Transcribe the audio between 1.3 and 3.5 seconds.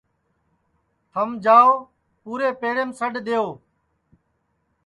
جاؤ پُورے پیڑیم سڈؔ دؔیئو